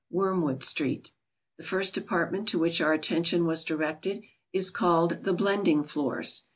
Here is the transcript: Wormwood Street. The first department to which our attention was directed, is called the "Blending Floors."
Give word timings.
Wormwood 0.09 0.63
Street. 0.63 1.11
The 1.59 1.63
first 1.63 1.93
department 1.93 2.47
to 2.47 2.57
which 2.57 2.81
our 2.81 2.91
attention 2.91 3.45
was 3.45 3.63
directed, 3.63 4.23
is 4.51 4.71
called 4.71 5.23
the 5.25 5.33
"Blending 5.33 5.83
Floors." 5.83 6.47